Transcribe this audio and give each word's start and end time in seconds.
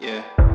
Yeah. 0.00 0.47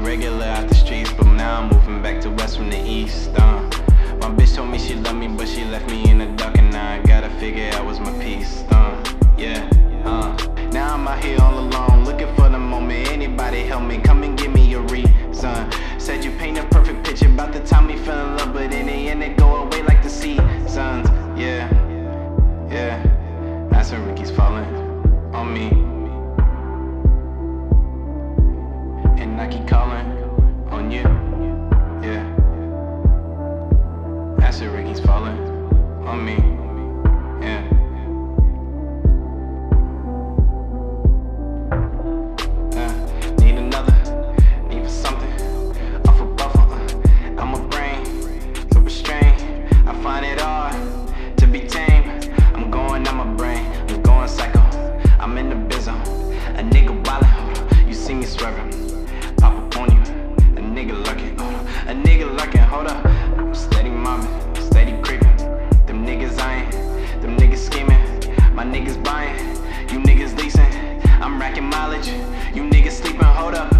Regular 0.00 0.46
out 0.46 0.68
the 0.68 0.74
streets, 0.74 1.12
but 1.12 1.26
now 1.26 1.60
I'm 1.60 1.68
moving 1.68 2.00
back 2.02 2.20
to 2.22 2.30
west 2.30 2.56
from 2.56 2.70
the 2.70 2.80
east. 2.80 3.30
Uh. 3.36 3.62
My 4.20 4.28
bitch 4.34 4.54
told 4.54 4.70
me 4.70 4.78
she 4.78 4.94
loved 4.94 5.18
me, 5.18 5.28
but 5.28 5.46
she 5.46 5.64
left 5.64 5.86
me 5.90 6.08
in 6.08 6.18
the 6.18 6.26
dark, 6.26 6.56
and 6.56 6.72
now 6.72 6.94
I 6.94 7.02
gotta 7.02 7.28
figure 7.38 7.68
out 7.74 7.84
what's 7.84 7.98
my 7.98 8.12
peace. 8.22 8.64
Uh. 8.70 8.96
Yeah. 9.36 9.68
Uh. 10.04 10.34
Now 10.72 10.94
I'm 10.94 11.06
out 11.06 11.22
here 11.22 11.38
all 11.40 11.58
alone, 11.58 12.04
looking 12.06 12.34
for 12.36 12.48
the 12.48 12.58
moment. 12.58 13.08
Anybody 13.08 13.60
help 13.64 13.82
me? 13.82 13.98
Come 13.98 14.22
and 14.22 14.38
give 14.38 14.52
me 14.52 14.72
a 14.74 14.80
reason. 14.80 15.70
Said 15.98 16.24
you 16.24 16.30
paint 16.32 16.58
a 16.58 16.64
perfect 16.68 17.04
picture 17.04 17.28
about 17.28 17.52
the 17.52 17.60
time 17.60 17.86
we 17.86 17.96
fell 17.98 18.28
in 18.28 18.36
love, 18.38 18.54
but 18.54 18.72
in 18.72 18.86
the 18.86 19.08
end 19.10 19.22
it 19.22 19.36
go 19.36 19.56
away 19.64 19.82
like 19.82 20.02
the 20.02 20.08
seasons. 20.08 20.74
Yeah, 21.36 21.68
yeah. 22.70 23.68
Acid 23.72 23.98
rain 24.00 24.16
keeps 24.16 24.30
falling 24.30 24.64
on 25.34 25.52
me, 25.52 25.68
keep 29.50 29.66
calling 29.66 30.06
on 30.70 30.90
you. 30.90 31.02
Yeah. 32.02 32.24
Acid 34.42 34.70
rain 34.70 34.86
keeps 34.86 35.00
falling 35.00 35.38
on 36.06 36.24
me. 36.24 36.36
Yeah. 37.40 37.64
Uh, 42.76 42.92
need 43.40 43.56
another, 43.56 43.96
need 44.68 44.82
for 44.82 44.90
something. 44.90 45.32
Off 46.08 46.20
a 46.20 47.40
I'm 47.40 47.54
a 47.54 47.68
brain, 47.68 48.04
so 48.72 48.80
restrained. 48.80 49.40
I 49.88 49.94
find 50.02 50.26
it 50.26 50.40
hard 50.40 50.76
to 51.38 51.46
be 51.46 51.60
tame. 51.60 52.20
I'm 52.54 52.70
going 52.70 53.02
my 53.02 53.24
brain, 53.34 53.64
I'm 53.88 54.02
going 54.02 54.28
psycho. 54.28 54.60
I'm 55.18 55.38
in 55.38 55.48
the 55.48 55.56
Benzo, 55.74 55.94
a 56.58 56.62
nigga. 56.62 56.98
You 57.88 57.94
see 57.94 58.14
me 58.14 58.26
swerving, 58.26 58.77
nigga 62.08 62.34
lurking, 62.38 62.62
hold 62.62 62.86
up. 62.86 63.04
I'm 63.36 63.54
steady 63.54 63.90
mobbing, 63.90 64.30
steady 64.54 64.92
creeping. 65.02 65.36
Them 65.86 66.06
niggas 66.06 66.38
ain't, 66.48 66.72
them 67.20 67.36
niggas 67.36 67.58
scheming. 67.58 68.02
My 68.54 68.64
niggas 68.64 69.02
buying, 69.04 69.38
you 69.90 69.98
niggas 70.00 70.36
leasing. 70.38 70.72
I'm 71.22 71.38
racking 71.38 71.64
mileage, 71.64 72.08
you 72.54 72.62
niggas 72.62 72.92
sleeping, 72.92 73.20
hold 73.20 73.54
up. 73.54 73.70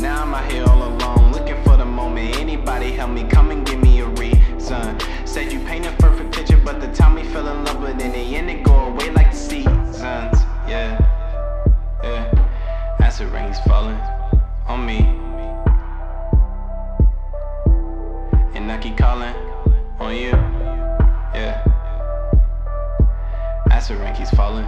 Now 0.00 0.22
I'm 0.22 0.34
out 0.34 0.50
here 0.50 0.64
all 0.64 0.82
alone, 0.88 1.32
looking 1.32 1.62
for 1.62 1.76
the 1.76 1.84
moment. 1.84 2.36
Anybody 2.36 2.92
help 2.92 3.10
me, 3.10 3.24
come 3.24 3.50
and 3.50 3.66
give 3.66 3.80
me 3.80 4.00
a 4.00 4.06
reason. 4.06 4.98
Said 5.26 5.52
you 5.52 5.60
paint 5.60 5.84
a 5.84 5.92
perfect 5.98 6.34
picture, 6.34 6.56
but 6.56 6.80
the 6.80 6.90
time 6.94 7.16
we 7.16 7.24
fell 7.24 7.46
in 7.48 7.64
love, 7.66 7.80
but 7.80 8.00
in 8.00 8.12
the 8.12 8.36
end 8.36 8.50
it 8.50 8.62
go 8.62 8.74
away 8.86 9.10
like 9.10 9.30
the 9.32 9.36
seasons. 9.36 10.00
Yeah, 10.66 10.98
yeah. 12.02 12.96
Acid 12.98 13.28
rain's 13.28 13.60
falling 13.60 14.00
on 14.66 14.84
me, 14.84 14.98
falling 24.36 24.66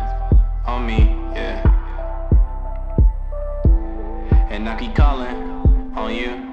on 0.65 0.87
me. 0.87 1.15
Yeah. 1.34 1.61
And 4.51 4.67
I 4.67 4.79
keep 4.79 4.95
calling 4.95 5.93
on 5.95 6.15
you. 6.15 6.48